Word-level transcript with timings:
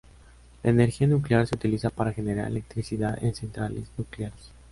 La 0.63 0.71
energía 0.71 1.05
nuclear 1.05 1.45
se 1.45 1.53
utiliza 1.53 1.91
para 1.91 2.11
generar 2.11 2.47
electricidad 2.47 3.23
en 3.23 3.35
centrales 3.35 3.87
nucleares. 3.99 4.51